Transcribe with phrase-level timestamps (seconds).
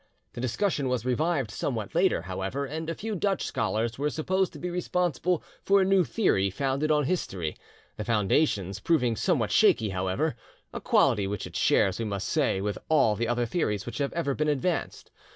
[0.33, 4.57] The discussion was revived somewhat later, however, and a few Dutch scholars were supposed to
[4.57, 7.55] be responsible for a new theory founded on history;
[7.97, 13.15] the foundations proving somewhat shaky, however,—a quality which it shares, we must say, with all
[13.15, 15.11] the other theories which have ever been advanced.